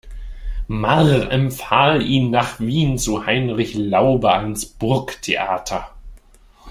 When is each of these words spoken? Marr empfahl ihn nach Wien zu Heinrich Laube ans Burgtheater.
Marr 0.67 1.31
empfahl 1.31 2.01
ihn 2.01 2.31
nach 2.31 2.59
Wien 2.59 2.97
zu 2.97 3.27
Heinrich 3.27 3.75
Laube 3.75 4.31
ans 4.33 4.65
Burgtheater. 4.65 5.91